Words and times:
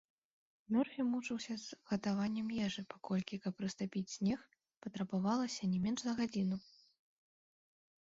Мёрфі 0.77 1.03
мучыўся 1.09 1.57
з 1.63 1.79
гатаваннем 1.91 2.47
ежы, 2.69 2.81
паколькі, 2.95 3.41
каб 3.45 3.53
растапіць 3.67 4.05
снег, 4.17 4.39
патрабавалася 4.89 5.63
не 5.75 5.79
менш 5.89 5.99
за 6.11 6.21
гадзіну. 6.25 6.57